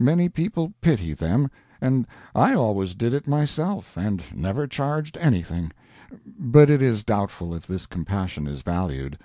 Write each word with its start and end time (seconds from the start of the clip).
Many 0.00 0.28
people 0.28 0.72
pity 0.80 1.12
them, 1.14 1.48
and 1.80 2.04
I 2.34 2.54
always 2.54 2.96
did 2.96 3.14
it 3.14 3.28
myself 3.28 3.96
and 3.96 4.20
never 4.34 4.66
charged 4.66 5.16
anything; 5.18 5.72
but 6.36 6.68
it 6.68 6.82
is 6.82 7.04
doubtful 7.04 7.54
if 7.54 7.68
this 7.68 7.86
compassion 7.86 8.48
is 8.48 8.62
valued. 8.62 9.16